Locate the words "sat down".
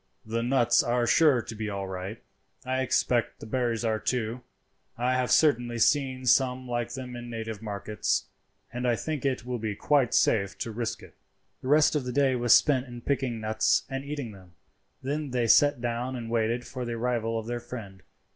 15.45-16.15